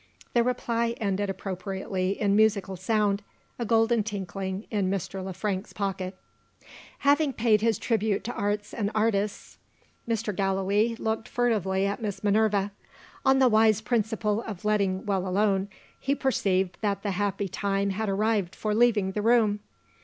[0.33, 3.21] The reply ended appropriately in musical sound
[3.59, 5.23] a golden tinkling, in Mr.
[5.23, 6.17] Le Frank's pocket.
[6.97, 9.59] Having paid his tribute to art and artists,
[10.09, 10.35] Mr.
[10.35, 12.71] Gallilee looked furtively at Miss Minerva.
[13.23, 15.69] On the wise principle of letting well alone,
[15.99, 19.59] he perceived that the happy time had arrived for leaving the room.